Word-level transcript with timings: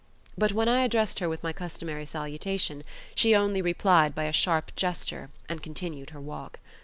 But 0.35 0.51
when 0.51 0.67
I 0.67 0.81
addressed 0.83 1.19
her 1.19 1.29
with 1.29 1.43
my 1.43 1.53
customary 1.53 2.07
salutation, 2.07 2.83
she 3.13 3.35
only 3.35 3.61
replied 3.61 4.15
by 4.15 4.23
a 4.23 4.33
sharp 4.33 4.75
gesture 4.75 5.29
and 5.47 5.61
continued 5.61 6.09
her 6.09 6.19
walk. 6.19 6.57